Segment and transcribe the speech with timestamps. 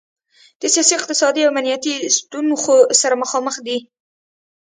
[0.59, 3.77] د سیاسي، اقتصادي او امنیتي ستونخو سره مخامخ دی.